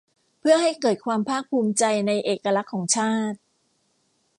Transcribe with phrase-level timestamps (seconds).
[0.39, 3.37] เพื่อให้เกิดความภาคภูมิใจในเอกลักษณ์ของชาติ